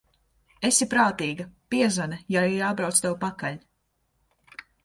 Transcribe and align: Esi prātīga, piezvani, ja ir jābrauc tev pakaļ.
Esi 0.69 0.87
prātīga, 0.93 1.45
piezvani, 1.75 2.19
ja 2.37 2.45
ir 2.53 2.57
jābrauc 2.63 3.05
tev 3.07 3.17
pakaļ. 3.27 3.63